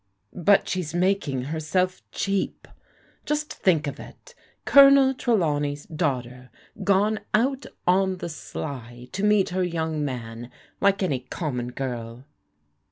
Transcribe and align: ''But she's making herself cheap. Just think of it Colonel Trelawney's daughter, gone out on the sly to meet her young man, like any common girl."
''But 0.35 0.67
she's 0.67 0.95
making 0.95 1.43
herself 1.43 2.01
cheap. 2.11 2.67
Just 3.23 3.53
think 3.53 3.85
of 3.85 3.99
it 3.99 4.33
Colonel 4.65 5.13
Trelawney's 5.13 5.85
daughter, 5.85 6.49
gone 6.83 7.19
out 7.35 7.67
on 7.85 8.17
the 8.17 8.27
sly 8.29 9.09
to 9.11 9.23
meet 9.23 9.49
her 9.49 9.61
young 9.63 10.03
man, 10.03 10.49
like 10.79 11.03
any 11.03 11.19
common 11.19 11.67
girl." 11.71 12.25